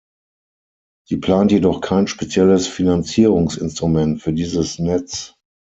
Sie 1.07 1.17
plant 1.17 1.51
jedoch 1.51 1.79
kein 1.79 2.07
spezielles 2.07 2.65
Finanzierungsinstrument 2.65 4.19
für 4.19 4.33
dieses 4.33 4.79
Netz. 4.79 5.35